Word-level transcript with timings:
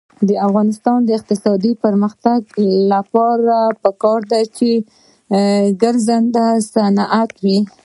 د 0.27 0.29
افغانستان 0.47 0.97
د 1.03 1.09
اقتصادي 1.19 1.71
پرمختګ 1.83 2.39
لپاره 2.91 3.57
پکار 3.83 4.19
ده 4.31 4.41
چې 4.57 4.69
ګرځندوی 5.81 6.57
صنعت 6.73 7.31
وي. 7.43 7.59